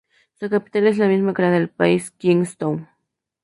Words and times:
Su 0.39 0.49
capital 0.49 0.87
es 0.87 0.97
la 0.97 1.07
misma 1.07 1.31
que 1.31 1.43
la 1.43 1.51
del 1.51 1.69
país, 1.69 2.09
Kingstown. 2.09 2.89